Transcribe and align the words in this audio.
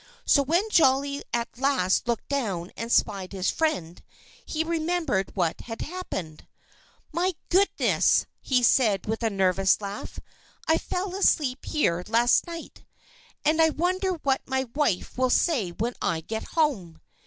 So 0.25 0.41
when 0.41 0.67
Jolly 0.71 1.23
at 1.31 1.59
last 1.59 2.07
looked 2.07 2.27
down 2.27 2.71
and 2.75 2.91
spied 2.91 3.33
his 3.33 3.51
friend, 3.51 4.01
he 4.43 4.63
remembered 4.63 5.35
what 5.35 5.61
had 5.61 5.83
happened. 5.83 6.47
"My 7.11 7.33
goodness!" 7.49 8.25
he 8.41 8.63
said 8.63 9.05
with 9.05 9.21
a 9.21 9.29
nervous 9.29 9.79
laugh. 9.79 10.19
"I 10.67 10.79
fell 10.79 11.13
asleep 11.13 11.65
here 11.65 12.03
last 12.07 12.47
night! 12.47 12.83
And 13.45 13.61
I 13.61 13.69
wonder 13.69 14.13
what 14.23 14.41
my 14.47 14.63
wife 14.73 15.19
will 15.19 15.29
say 15.29 15.69
when 15.69 15.93
I 16.01 16.21
get 16.21 16.45
home." 16.57 16.99